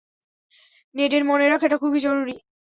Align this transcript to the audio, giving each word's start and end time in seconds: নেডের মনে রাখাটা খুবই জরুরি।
নেডের 0.95 1.23
মনে 1.23 1.45
রাখাটা 1.49 1.77
খুবই 1.77 1.99
জরুরি। 1.99 2.35